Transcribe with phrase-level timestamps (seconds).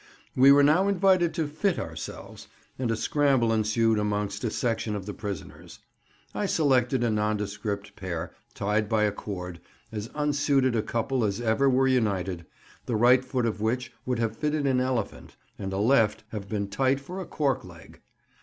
[0.35, 2.47] We were now invited to "fit" ourselves,
[2.79, 5.77] and a scramble ensued amongst a section of the prisoners.
[6.33, 9.59] I selected a nondescript pair, tied by a cord,
[9.91, 12.47] as unsuited a couple as ever were united,
[12.87, 16.67] the right foot of which would have fitted an elephant, and the left have been
[16.67, 18.01] tight for a cork leg.